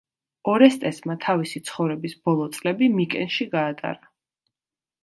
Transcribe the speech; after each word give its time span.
ორესტესმა 0.53 1.17
თავისი 1.25 1.61
ცხოვრების 1.69 2.17
ბოლო 2.25 2.49
წლები 2.57 2.91
მიკენში 2.97 3.51
გაატარა. 3.57 4.15